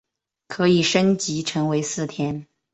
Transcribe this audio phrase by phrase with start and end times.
[0.47, 2.47] 可以升级成为四天。